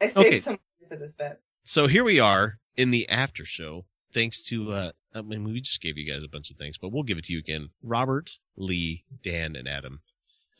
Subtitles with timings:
[0.00, 0.38] I saved Okay.
[0.40, 0.58] some
[0.88, 1.40] for this bit.
[1.64, 3.86] So here we are in the after show.
[4.12, 6.90] Thanks to, uh, I mean, we just gave you guys a bunch of things, but
[6.92, 7.70] we'll give it to you again.
[7.82, 10.00] Robert, Lee, Dan, and Adam.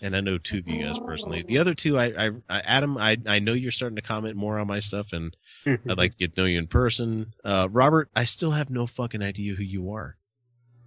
[0.03, 1.43] And I know two of you guys personally.
[1.43, 4.59] The other two, I, I, I Adam, I, I know you're starting to comment more
[4.59, 7.33] on my stuff, and I'd like to get to know you in person.
[7.45, 10.17] Uh, Robert, I still have no fucking idea who you are.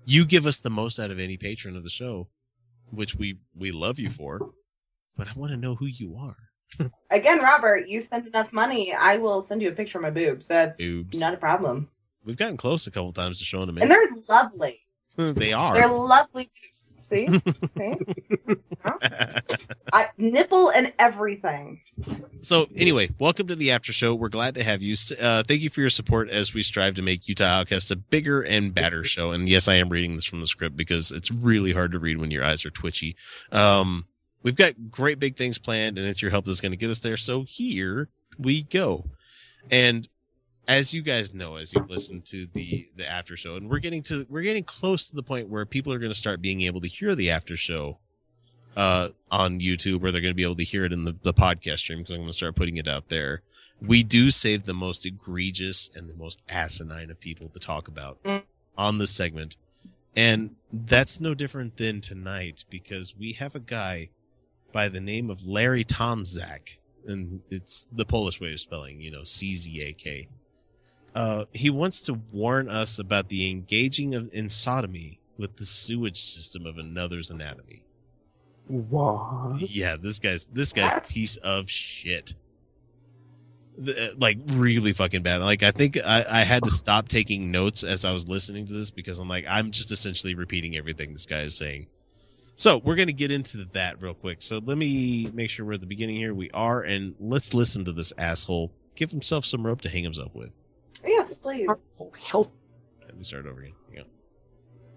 [0.06, 2.28] You give us the most out of any patron of the show,
[2.92, 4.52] which we we love you for.
[5.16, 6.47] But I want to know who you are.
[7.12, 10.48] Again, Robert, you send enough money, I will send you a picture of my boobs.
[10.48, 11.20] That's Boobs.
[11.20, 11.90] not a problem.
[12.26, 13.78] We've gotten close a couple times to showing them.
[13.78, 14.80] And they're lovely.
[15.18, 15.74] they are.
[15.74, 17.06] They're lovely boobs.
[17.08, 17.28] See?
[17.78, 17.96] See?
[18.84, 18.98] Huh?
[19.94, 21.82] I, nipple and everything.
[22.42, 24.14] so anyway, welcome to the after show.
[24.14, 24.96] We're glad to have you.
[25.20, 28.42] Uh, thank you for your support as we strive to make Utah Outcast a bigger
[28.42, 29.32] and badder show.
[29.32, 32.18] And yes, I am reading this from the script because it's really hard to read
[32.18, 33.16] when your eyes are twitchy.
[33.54, 34.06] Um,
[34.44, 37.00] we've got great big things planned, and it's your help that's going to get us
[37.00, 37.18] there.
[37.18, 39.06] So here we go.
[39.72, 40.08] And
[40.68, 44.04] as you guys know, as you've listened to the the after show, and we're getting
[44.04, 46.82] to we're getting close to the point where people are going to start being able
[46.82, 48.00] to hear the after show
[48.76, 51.34] uh, on YouTube, or they're going to be able to hear it in the, the
[51.34, 53.42] podcast stream because I'm going to start putting it out there.
[53.82, 58.20] We do save the most egregious and the most asinine of people to talk about
[58.78, 59.56] on this segment.
[60.16, 64.10] And that's no different than tonight because we have a guy
[64.72, 69.24] by the name of Larry Tomczak, and it's the Polish way of spelling, you know,
[69.24, 70.28] C Z A K.
[71.16, 76.22] Uh, he wants to warn us about the engaging of in sodomy with the sewage
[76.22, 77.84] system of another's anatomy.
[78.68, 79.62] What?
[79.62, 82.34] Yeah, this guy's this guy's piece of shit.
[83.78, 85.42] The- uh, Like really fucking bad.
[85.42, 88.74] Like I think I, I had to stop taking notes as I was listening to
[88.74, 91.88] this because I'm like I'm just essentially repeating everything this guy is saying.
[92.58, 94.42] So we're gonna get into that real quick.
[94.42, 96.34] So let me make sure we're at the beginning here.
[96.34, 100.34] We are, and let's listen to this asshole give himself some rope to hang himself
[100.34, 100.52] with.
[101.06, 101.68] Yes, please.
[101.68, 102.50] Harmful health.
[103.06, 103.74] Let me start over again.
[103.94, 104.02] Yeah.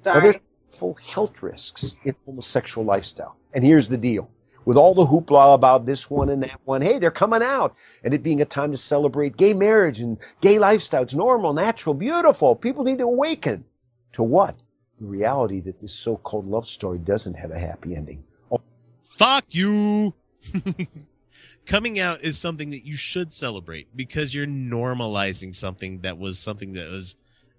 [0.06, 0.16] on.
[0.16, 0.34] Are there
[0.70, 3.36] full health risks in homosexual lifestyle?
[3.52, 4.30] And here's the deal.
[4.64, 8.14] With all the hoopla about this one and that one, hey, they're coming out, and
[8.14, 11.02] it being a time to celebrate gay marriage and gay lifestyle.
[11.02, 12.56] It's normal, natural, beautiful.
[12.56, 13.64] People need to awaken
[14.12, 14.56] to what?
[15.00, 18.22] The reality that this so-called love story doesn't have a happy ending.
[18.52, 18.60] Oh.
[19.02, 20.14] Fuck you.
[21.66, 26.72] Coming out is something that you should celebrate because you're normalizing something that was something
[26.74, 27.16] that was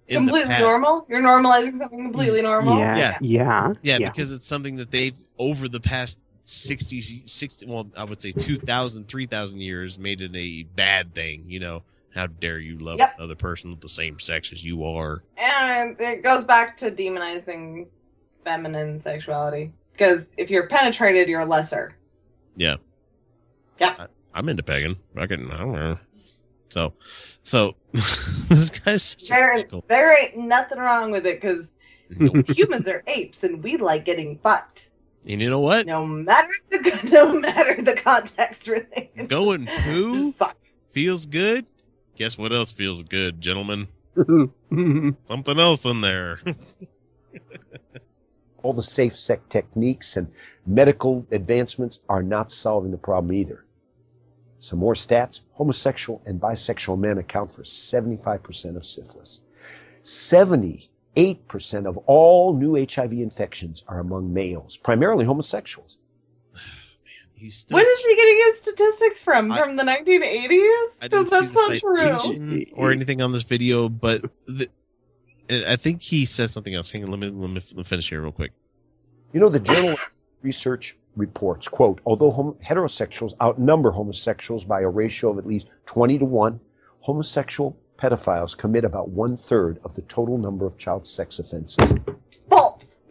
[0.08, 0.62] in the completely past.
[0.62, 1.06] normal?
[1.10, 2.78] You're normalizing something completely normal?
[2.78, 3.74] Yeah, Yeah.
[3.82, 8.20] yeah, Yeah, because it's something that they've over the past 60 60 well I would
[8.22, 11.84] say 2000 3000 years made it a bad thing, you know.
[12.14, 13.10] How dare you love Yep.
[13.18, 15.24] another person of the same sex as you are?
[15.38, 17.88] And it goes back to demonizing
[18.44, 19.72] feminine sexuality.
[19.94, 21.96] Because if you're penetrated, you're lesser.
[22.56, 22.76] Yeah.
[23.80, 23.96] Yeah.
[24.00, 24.98] I, I'm into pegging.
[25.16, 25.98] Fucking I don't know.
[26.70, 26.94] So
[27.44, 29.54] so this guy's There,
[29.88, 31.74] there ain't nothing wrong with it because
[32.50, 34.90] humans are apes and we like getting fucked.
[35.30, 35.86] And you know what?
[35.86, 39.12] No matter the no matter the context, really.
[39.28, 40.58] Going poo fuck.
[40.90, 41.68] feels good.
[42.22, 43.88] Guess what else feels good, gentlemen?
[45.26, 46.40] Something else in there.
[48.62, 50.32] all the safe sex techniques and
[50.68, 53.66] medical advancements are not solving the problem either.
[54.60, 59.42] Some more stats homosexual and bisexual men account for 75% of syphilis.
[60.04, 60.90] 78%
[61.88, 65.98] of all new HIV infections are among males, primarily homosexuals.
[67.42, 67.76] He's still.
[67.78, 69.52] When is he getting his statistics from?
[69.52, 69.90] I- From the 1980s?
[71.02, 72.66] I didn't Because see that's the not true.
[72.76, 74.68] or anything on this video, but the,
[75.50, 76.92] and I think he says something else.
[76.92, 78.52] Hang on, let me let me, let me finish here real quick.
[79.34, 79.96] You know, the Journal
[80.44, 86.20] Research reports, quote, although hom- heterosexuals outnumber homosexuals by a ratio of at least 20
[86.20, 86.60] to 1,
[87.00, 91.94] homosexual pedophiles commit about one third of the total number of child sex offenses.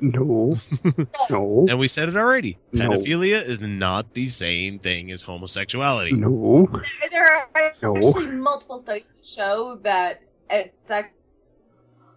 [0.01, 0.67] False.
[0.83, 2.59] No, no, And we said it already.
[2.73, 2.91] No.
[2.91, 6.13] Pedophilia is not the same thing as homosexuality.
[6.13, 6.69] no.
[7.11, 7.49] There are
[7.83, 7.97] No.
[8.09, 10.81] actually multiple studies that show that it's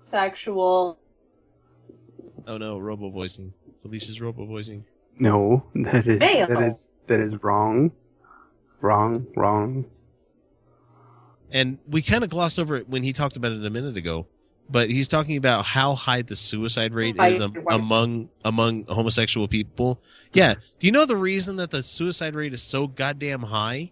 [0.03, 0.99] sexual.
[2.47, 3.53] Oh no, robo voicing.
[3.81, 4.85] Felicia's robo voicing.
[5.19, 6.47] No, that is Male.
[6.47, 7.91] that is that is wrong.
[8.81, 9.85] wrong, wrong.
[11.51, 14.25] And we kind of glossed over it when he talked about it a minute ago,
[14.69, 20.01] but he's talking about how high the suicide rate is am- among among homosexual people.
[20.33, 20.55] Yeah.
[20.79, 23.91] Do you know the reason that the suicide rate is so goddamn high?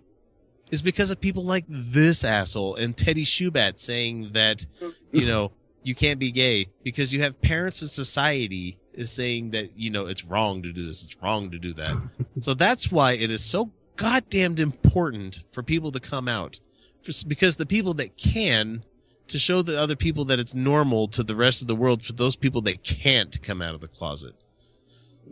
[0.71, 4.65] Is because of people like this asshole and Teddy Shubat saying that,
[5.11, 5.51] you know,
[5.83, 10.07] you can't be gay because you have parents in society is saying that, you know,
[10.07, 12.01] it's wrong to do this, it's wrong to do that.
[12.39, 16.59] so that's why it is so goddamn important for people to come out.
[17.01, 18.83] Just because the people that can
[19.31, 22.13] to show the other people that it's normal to the rest of the world for
[22.13, 24.35] those people that can't come out of the closet.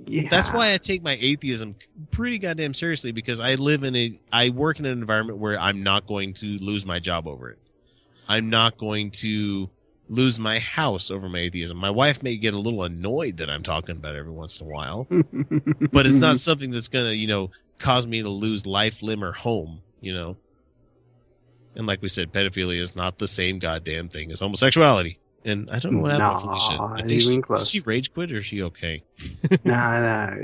[0.06, 0.30] Yeah.
[0.30, 1.76] That's why I take my atheism
[2.12, 5.84] pretty goddamn seriously because I live in a I work in an environment where I'm
[5.84, 7.60] not going to lose my job over it.
[8.28, 9.70] I'm not going to
[10.08, 11.78] lose my house over my atheism.
[11.78, 14.68] My wife may get a little annoyed that I'm talking about it every once in
[14.68, 15.08] a while,
[15.92, 19.24] but it's not something that's going to, you know, cause me to lose life, limb
[19.24, 20.38] or home, you know.
[21.76, 25.20] And like we said, pedophilia is not the same goddamn thing as homosexuality.
[25.46, 26.74] And I don't know what happened to Felicia.
[26.76, 27.70] Nah, I not think she, even did close.
[27.70, 29.04] she rage quit or is she okay?
[29.64, 30.36] nah, nah.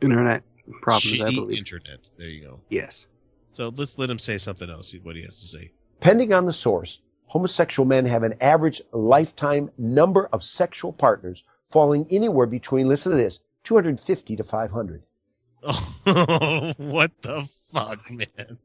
[0.00, 0.42] Internet
[0.82, 1.58] problems, I Shitty believe.
[1.58, 2.08] internet.
[2.16, 2.60] There you go.
[2.70, 3.06] yes.
[3.52, 4.94] So let's let him say something else.
[5.02, 5.72] What he has to say.
[6.00, 12.06] Depending on the source, homosexual men have an average lifetime number of sexual partners falling
[12.10, 15.02] anywhere between, listen to this, 250 to 500.
[15.62, 18.58] Oh, what the fuck, man?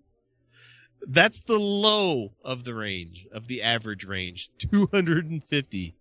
[1.07, 5.95] That's the low of the range of the average range, two hundred and fifty.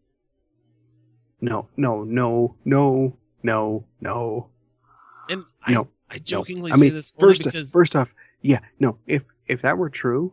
[1.40, 4.48] No, no, no, no, no, no.
[5.28, 8.08] And I, No, I jokingly I say mean, this only first, because first off,
[8.40, 8.98] yeah, no.
[9.06, 10.32] If if that were true,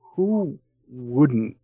[0.00, 0.58] who
[0.88, 1.56] wouldn't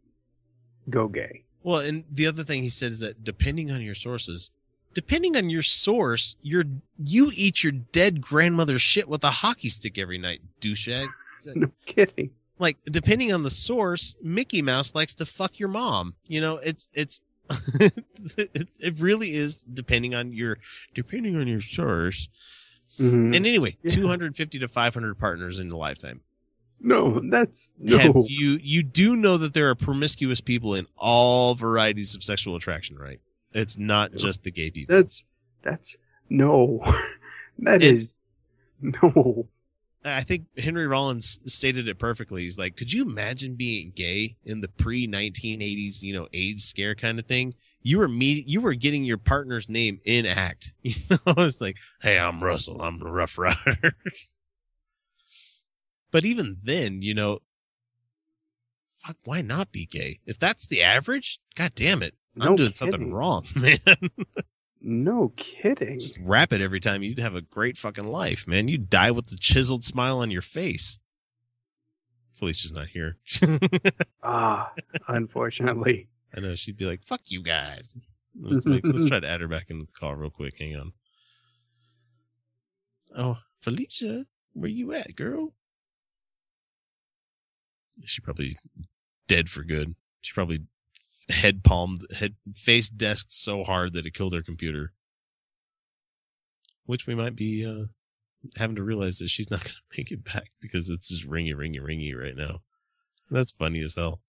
[0.88, 1.42] go gay?
[1.62, 4.50] Well, and the other thing he said is that depending on your sources,
[4.94, 6.64] depending on your source, you're
[7.04, 11.08] you eat your dead grandmother's shit with a hockey stick every night, douchebag.
[11.54, 12.30] No kidding.
[12.58, 16.14] Like depending on the source, Mickey Mouse likes to fuck your mom.
[16.26, 17.20] You know, it's it's
[17.80, 20.58] it, it really is depending on your
[20.94, 22.28] depending on your source.
[22.98, 23.34] Mhm.
[23.34, 23.90] And anyway, Yeah.
[23.94, 26.20] 250 to 500 partners in a lifetime.
[26.80, 27.98] no, that's no.
[27.98, 32.56] Have you you do know that there are promiscuous people in all varieties of sexual
[32.56, 33.20] attraction, right?
[33.52, 34.20] It's not Yep.
[34.20, 34.94] just the gay people.
[34.96, 35.24] That's
[35.62, 35.96] that's
[36.28, 36.80] no.
[37.62, 38.16] That And- is
[38.80, 39.48] no.
[40.04, 42.42] I think Henry Rollins stated it perfectly.
[42.42, 46.94] He's like, could you imagine being gay in the pre 1980s, you know, AIDS scare
[46.94, 47.52] kind of thing?
[47.82, 50.74] You were meet, you were getting your partner's name in act.
[50.82, 53.92] You know, it's like, hey, I'm Russell, I'm the Rough Rider.
[56.10, 57.40] but even then, you know,
[58.88, 60.18] fuck, why not be gay?
[60.26, 63.78] If that's the average, god damn it, I'm No doing something wrong, man.
[64.80, 65.98] No kidding.
[65.98, 67.02] Just wrap it every time.
[67.02, 68.68] You'd have a great fucking life, man.
[68.68, 70.98] You die with the chiseled smile on your face.
[72.32, 73.16] Felicia's not here.
[74.22, 74.70] Ah,
[75.08, 76.06] unfortunately.
[76.36, 77.96] I know she'd be like, "Fuck you guys."
[78.38, 80.58] Let's, make, let's try to add her back into the call real quick.
[80.58, 80.92] Hang on.
[83.16, 85.54] Oh, Felicia, where you at, girl?
[88.04, 88.56] She probably
[89.26, 89.94] dead for good.
[90.20, 90.60] She probably
[91.30, 94.92] head palmed, head face desked so hard that it killed her computer.
[96.86, 97.86] Which we might be uh,
[98.56, 101.54] having to realize that she's not going to make it back because it's just ringy,
[101.54, 102.60] ringy, ringy right now.
[103.30, 104.20] That's funny as hell.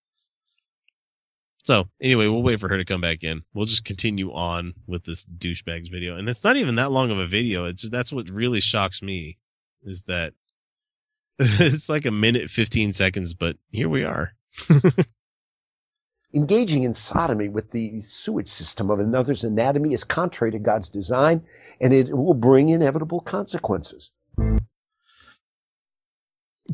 [1.63, 3.43] So anyway, we'll wait for her to come back in.
[3.53, 7.19] We'll just continue on with this douchebags video, and it's not even that long of
[7.19, 7.65] a video.
[7.65, 9.37] It's that's what really shocks me
[9.83, 10.33] is that
[11.39, 14.33] it's like a minute fifteen seconds, but here we are.
[16.33, 21.43] Engaging in sodomy with the sewage system of another's anatomy is contrary to God's design,
[21.81, 24.11] and it will bring inevitable consequences.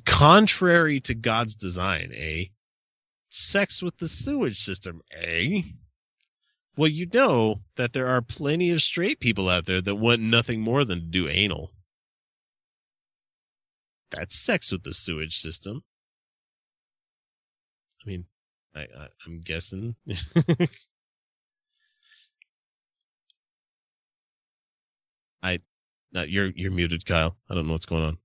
[0.05, 2.45] Contrary to God's design, eh?
[3.29, 5.61] Sex with the sewage system, eh?
[6.75, 10.61] Well, you know that there are plenty of straight people out there that want nothing
[10.61, 11.71] more than to do anal.
[14.11, 15.83] That's sex with the sewage system.
[18.05, 18.25] I mean,
[18.77, 19.95] I, I I'm guessing.
[25.43, 25.59] I,
[26.13, 27.37] no, you're you're muted, Kyle.
[27.49, 28.17] I don't know what's going on.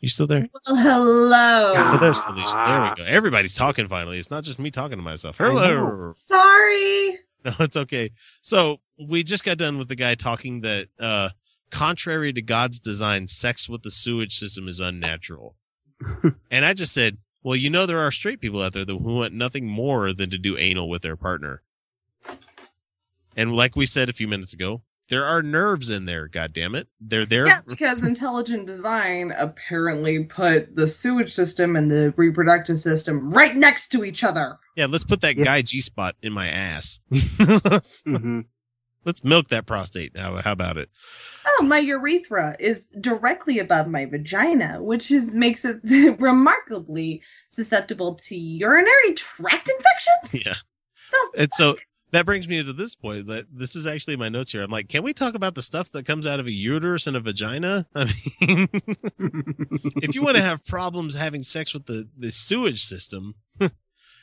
[0.00, 0.48] You still there?
[0.66, 1.74] Well, hello.
[1.76, 2.62] Oh, there's Felicia.
[2.66, 3.04] There we go.
[3.04, 4.18] Everybody's talking finally.
[4.18, 5.38] It's not just me talking to myself.
[5.38, 6.12] Hello.
[6.16, 7.18] Sorry.
[7.44, 8.10] No, it's okay.
[8.40, 11.30] So we just got done with the guy talking that uh
[11.70, 15.56] contrary to God's design, sex with the sewage system is unnatural.
[16.50, 19.14] and I just said, well, you know there are straight people out there that who
[19.14, 21.62] want nothing more than to do anal with their partner.
[23.36, 26.28] And like we said a few minutes ago, There are nerves in there.
[26.28, 27.46] God damn it, they're there.
[27.46, 33.88] Yeah, because intelligent design apparently put the sewage system and the reproductive system right next
[33.88, 34.58] to each other.
[34.76, 35.44] Yeah, let's put that Yeah.
[35.44, 37.00] guy G spot in my ass.
[38.04, 38.40] hmm
[39.04, 40.16] let's milk that prostate.
[40.16, 40.90] How, how about it?
[41.46, 45.80] Oh, my urethra is directly above my vagina, which is makes it
[46.20, 50.44] remarkably susceptible to urinary tract infections.
[50.46, 50.54] Yeah.
[51.36, 51.76] And so
[52.12, 54.62] that brings me to this point that this is actually my notes here.
[54.62, 57.16] I'm like, can we talk about the stuff that comes out of a uterus and
[57.16, 57.86] a vagina?
[57.94, 58.04] I
[58.40, 58.68] mean,
[59.96, 63.34] if you want to have problems having sex with the, the sewage system,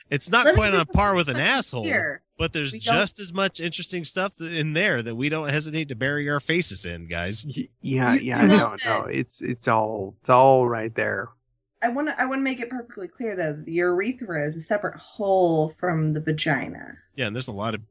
[0.09, 2.23] it's not Let quite on par with an asshole, here.
[2.39, 6.29] But there's just as much interesting stuff in there that we don't hesitate to bury
[6.29, 7.45] our faces in, guys.
[7.45, 7.67] Yeah,
[8.15, 11.27] yeah, you know no, no, it's it's all it's all right there.
[11.83, 14.61] I want to I want to make it perfectly clear that the urethra is a
[14.61, 16.97] separate hole from the vagina.
[17.15, 17.81] Yeah, and there's a lot of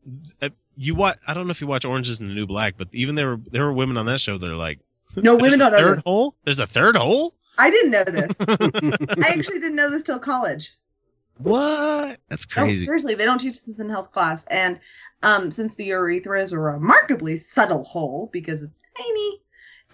[0.40, 1.18] uh, you watch.
[1.28, 3.40] I don't know if you watch Orange is the New Black, but even there were
[3.50, 4.80] there were women on that show that are like,
[5.16, 6.04] No, women a don't know third this.
[6.04, 6.36] hole.
[6.44, 7.34] There's a third hole.
[7.58, 8.30] I didn't know this.
[8.40, 10.72] I actually didn't know this till college.
[11.38, 12.18] What?
[12.28, 12.84] That's No, crazy.
[12.84, 14.46] seriously, they don't teach this in health class.
[14.46, 14.80] And
[15.22, 19.40] um, since the urethra is a remarkably subtle hole because it's tiny,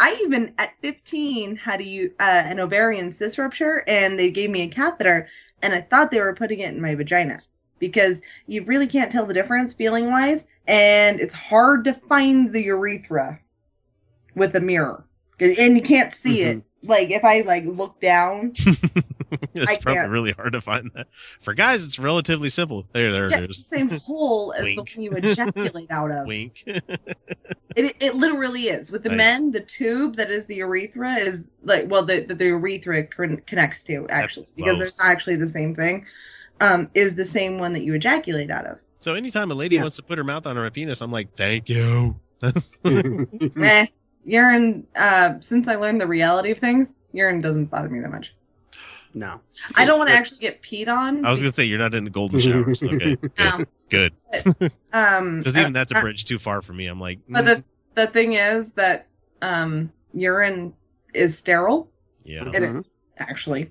[0.00, 4.62] I even at 15 had a, uh, an ovarian cyst rupture and they gave me
[4.62, 5.28] a catheter
[5.62, 7.40] and I thought they were putting it in my vagina
[7.78, 12.62] because you really can't tell the difference feeling wise and it's hard to find the
[12.62, 13.40] urethra
[14.34, 15.04] with a mirror
[15.40, 16.62] and you can't see it.
[16.82, 18.52] Like if I like look down,
[19.54, 21.06] it's probably really hard to find that.
[21.40, 22.86] For guys, it's relatively simple.
[22.92, 26.26] There, there it it's the same hole as the one you ejaculate out of.
[26.26, 26.62] Wink.
[27.76, 28.92] It it literally is.
[28.92, 29.16] With the Right.
[29.16, 33.42] men, the tube that is the urethra is like well, the the, the urethra con-
[33.46, 36.06] connects to actually because they're not actually the same thing.
[36.60, 38.78] Um, is the same one that you ejaculate out of.
[39.00, 39.80] so anytime a lady Yeah.
[39.82, 42.14] wants to put her mouth on her penis, I'm like, thank you.
[42.84, 43.86] Eh,
[44.24, 44.86] urine.
[44.94, 48.34] Uh, since I learned the reality of things, urine doesn't bother me that much.
[49.14, 49.40] No.
[49.76, 51.24] I don't want to actually get peed on.
[51.24, 52.82] I was gonna say you're not into golden showers.
[52.82, 53.64] Okay, good, No.
[53.88, 54.12] good.
[54.92, 56.86] um, Because even that's a uh, bridge too far for me.
[56.86, 59.06] I'm like, But mm, the the thing is that
[59.42, 60.74] um, urine
[61.14, 61.90] is sterile.
[62.24, 62.42] yeah.
[62.48, 62.78] It Mhm.
[62.78, 63.70] is actually,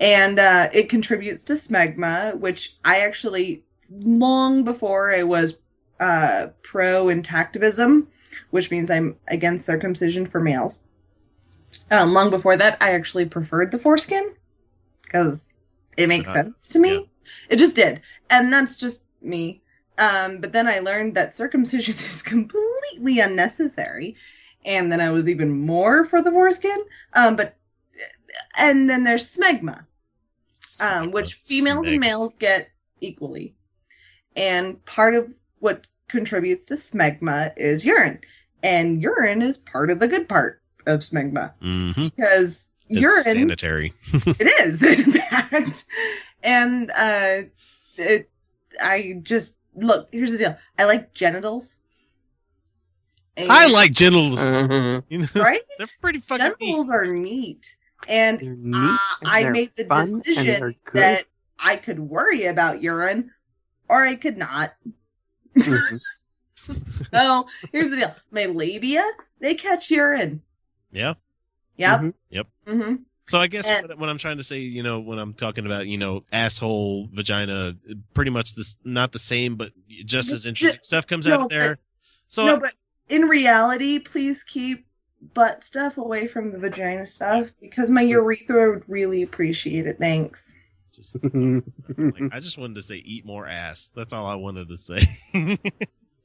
[0.00, 5.60] and uh, it contributes to smegma, which I actually long before I was
[6.00, 8.06] uh, pro intactivism,
[8.50, 10.84] which means I'm against circumcision for males.
[11.90, 14.32] Um, long before that, I actually preferred the foreskin
[15.10, 15.54] because
[15.96, 16.92] it makes Uh, sense to me.
[16.94, 17.00] yeah.
[17.48, 19.60] It just did, and that's just me.
[19.98, 24.16] Um, but then I learned that circumcision is completely unnecessary,
[24.64, 26.78] and then I was even more for the foreskin.
[27.14, 27.56] Um, but
[28.56, 29.84] and then there's smegma,
[30.80, 31.90] um, which females Smeg.
[31.92, 32.68] and males get
[33.00, 33.54] equally.
[34.36, 38.20] And part of what contributes to smegma is urine,
[38.62, 41.94] and urine is part of the good part of smegma Mhm.
[42.16, 43.92] because It's urine sanitary.
[44.12, 45.84] it is in fact
[46.42, 47.42] and uh
[47.96, 48.28] it
[48.82, 51.76] i just look here's the deal i like genitals
[53.36, 54.44] And- I like genitals.
[54.44, 55.00] Uh-huh.
[55.08, 56.58] You know, right they're pretty fucking neat.
[56.60, 57.76] genitals are neat
[58.08, 58.74] and They're neat.
[58.74, 61.24] uh, and i they're made the and they're decision that
[61.58, 63.30] i could worry about urine
[63.88, 64.70] or i could not
[65.56, 66.00] Mhm.
[67.12, 69.04] so here's the deal my labia
[69.40, 70.42] they catch urine
[70.92, 71.14] Yeah.
[71.80, 72.82] Yep Mhm.
[72.86, 72.94] hmm
[73.24, 75.64] So I guess And- what, what I'm trying to say, you know, when I'm talking
[75.66, 77.76] about, you know, asshole, vagina,
[78.14, 79.70] pretty much this, not the same, but
[80.04, 81.78] just as interesting stuff comes out No, of there.
[82.28, 82.72] So no, but
[83.08, 84.86] in reality, please keep
[85.34, 89.98] butt stuff away from the vagina stuff because my urethra would really appreciate it.
[89.98, 90.54] Thanks.
[90.92, 93.92] just, like, I just wanted to say, eat more ass.
[93.94, 95.00] That's all I wanted to say.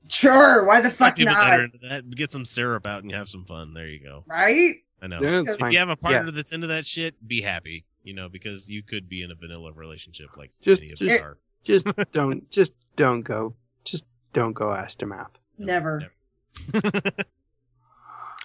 [0.07, 1.89] Sure, why the fuck people that not?
[1.89, 3.73] that, get some syrup out and have some fun.
[3.73, 4.23] There you go.
[4.27, 4.75] Right?
[5.05, 5.21] I know.
[5.21, 5.71] Yeah, If if fine.
[5.71, 5.95] you have a Yeah.
[5.95, 7.85] partner that's into that shit, be happy.
[8.03, 11.15] You know, because you could be in a vanilla relationship like Just- many of just-
[11.15, 11.37] us are.
[11.63, 15.37] just don't just don't go just don't go ass to mouth.
[15.57, 16.11] Never.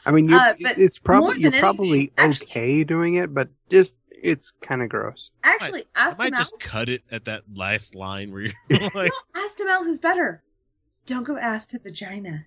[0.07, 3.95] I mean, uh, it's probably you're than probably anything, actually- okay doing it, but just
[4.11, 5.31] it's kind of gross.
[5.45, 6.38] Actually, I ass to might mouth.
[6.40, 9.99] just cut it at that last line where you're like, No, ass to mouth is
[9.99, 10.43] better.
[11.07, 12.47] Don't go ass to vagina.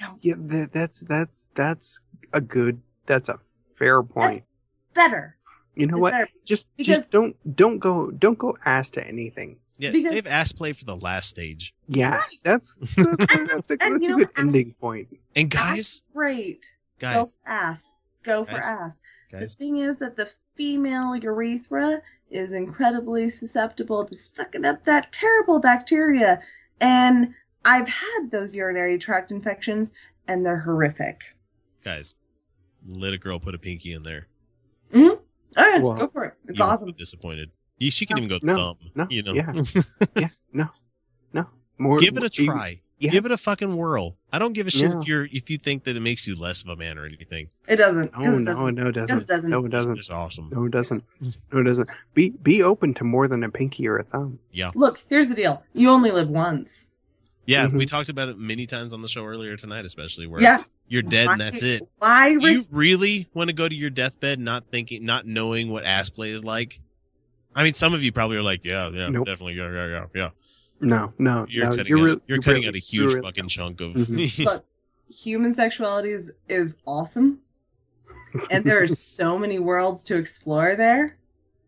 [0.00, 0.18] Don't.
[0.24, 1.98] Yeah, that, that's that's that's
[2.32, 2.82] a good.
[3.06, 3.38] That's a
[3.78, 4.44] fair point.
[4.94, 5.36] Better.
[5.74, 6.10] you know It's what?
[6.12, 6.28] better.
[6.44, 9.58] Just because- just don't don't go don't go ass to anything.
[9.78, 11.74] yeah, Because- save ass play for the last stage.
[11.88, 12.26] Yeah, Right.
[12.42, 15.08] that's that's, that's, a, that's a and know, good ass- ending point.
[15.36, 16.66] And guys, Great.
[16.98, 17.92] Go guys, for ass.
[18.24, 18.64] Go for Guys.
[18.66, 19.00] ass.
[19.30, 25.12] guys, The thing is that the female urethra is incredibly susceptible to sucking up that
[25.12, 26.42] terrible bacteria.
[26.80, 29.92] And I've had those urinary tract infections,
[30.26, 31.20] and they're horrific.
[31.84, 32.16] Guys,
[32.86, 34.26] let a girl put a pinky in there.
[34.94, 35.18] Oh
[35.56, 36.34] yeah, Well, go for it.
[36.46, 36.86] It's You awesome.
[36.86, 37.50] be disappointed.
[37.78, 38.76] You, she can No, even go no, thumb.
[38.94, 39.52] no, you know, yeah.
[40.16, 40.68] Yeah, no,
[41.32, 41.46] no.
[41.78, 41.98] More.
[41.98, 42.80] give it a try.
[42.98, 43.10] yeah.
[43.10, 44.16] Give it a fucking whirl.
[44.32, 44.98] I don't give a shit Yeah.
[44.98, 47.48] if you're if you think that it makes you less of a man or anything.
[47.68, 48.12] It doesn't.
[48.12, 48.74] No, 'cause it no, doesn't.
[48.74, 49.16] no, it doesn't.
[49.16, 49.50] Just doesn't.
[49.50, 49.98] No, it doesn't.
[49.98, 50.50] It's awesome.
[50.52, 51.04] No, it doesn't.
[51.52, 51.88] No, it doesn't.
[52.14, 54.38] Be be open to more than a pinky or a thumb.
[54.52, 54.70] Yeah.
[54.74, 55.62] Look, here's the deal.
[55.72, 56.90] You only live once.
[57.46, 57.88] Yeah, we Mhm.
[57.88, 60.64] talked about it many times on the show earlier tonight, especially where Yeah.
[60.88, 61.88] You're dead and that's it.
[61.98, 65.84] Why Do you really want to go to your deathbed not thinking, not knowing what
[65.84, 66.80] ass play is like?
[67.54, 69.26] I mean, some of you probably are like, yeah, yeah, Nope.
[69.26, 70.28] definitely, yeah, yeah, yeah, yeah.
[70.80, 71.76] No, no, You're no.
[71.76, 73.92] cutting, you're out, real- you're cutting really- out a huge really- fucking chunk of.
[73.94, 74.44] Mhm.
[74.44, 74.64] Look,
[75.10, 77.40] human sexuality is, is awesome,
[78.50, 81.16] and there are so many worlds to explore there.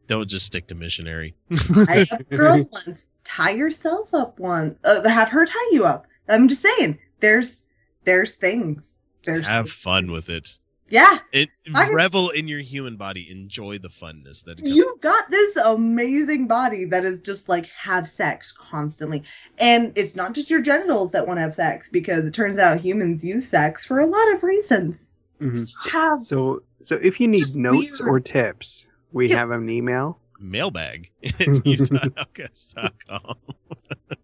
[0.07, 1.35] Don't just stick to missionary.
[1.57, 3.07] Tie up a girl once.
[3.25, 4.79] Tie yourself up once.
[4.85, 6.07] Uh, have her tie you up.
[6.29, 6.99] I'm just saying.
[7.21, 7.67] There's
[8.05, 9.00] there's things.
[9.25, 10.59] There's Have fun with it.
[10.89, 13.31] Yeah, It I can- revel in your human body.
[13.31, 18.51] Enjoy the funness that you got this amazing body that is just like have sex
[18.51, 19.23] constantly,
[19.61, 22.81] and it's not just your genitals that want to have sex because it turns out
[22.81, 25.13] humans use sex for a lot of reasons.
[25.41, 25.55] Mhm.
[25.55, 28.11] So have So, so if you need notes weird.
[28.11, 29.37] or tips, we Yeah.
[29.39, 30.19] have an email.
[30.43, 33.37] mailbag at utahoutcast.com.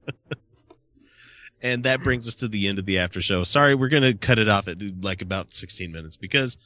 [1.67, 3.43] and that brings us to the end of the after show.
[3.43, 6.57] Sorry, we're going to cut it off at like about 16 minutes because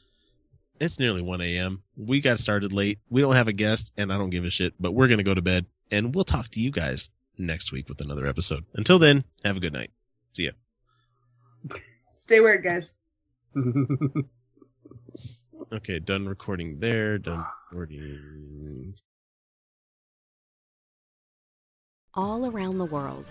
[0.78, 1.82] it's nearly 1 a.m.
[1.96, 2.98] We got started late.
[3.08, 5.24] We don't have a guest, and I don't give a shit, but we're going to
[5.24, 8.66] go to bed, and we'll talk to you guys next week with another episode.
[8.74, 9.90] Until then, have a good night.
[10.34, 10.52] See ya.
[12.18, 12.92] Stay weird, guys.
[15.72, 17.18] Okay, done recording there.
[17.18, 18.94] Done recording.
[22.14, 23.30] All around the world,